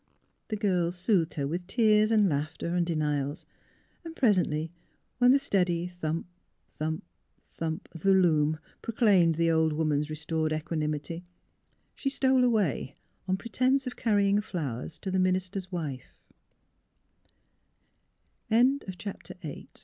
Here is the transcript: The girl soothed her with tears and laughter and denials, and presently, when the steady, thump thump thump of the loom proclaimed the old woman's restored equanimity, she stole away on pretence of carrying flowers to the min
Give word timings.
The 0.47 0.55
girl 0.57 0.91
soothed 0.91 1.35
her 1.35 1.47
with 1.47 1.67
tears 1.67 2.09
and 2.09 2.27
laughter 2.27 2.73
and 2.73 2.83
denials, 2.83 3.45
and 4.03 4.15
presently, 4.15 4.71
when 5.19 5.31
the 5.31 5.37
steady, 5.37 5.85
thump 5.89 6.25
thump 6.69 7.03
thump 7.53 7.87
of 7.91 8.01
the 8.01 8.15
loom 8.15 8.57
proclaimed 8.81 9.35
the 9.35 9.51
old 9.51 9.73
woman's 9.73 10.09
restored 10.09 10.53
equanimity, 10.53 11.23
she 11.93 12.09
stole 12.09 12.43
away 12.43 12.95
on 13.27 13.37
pretence 13.37 13.85
of 13.85 13.95
carrying 13.95 14.41
flowers 14.41 14.97
to 14.97 15.11
the 15.11 15.19
min 15.19 15.39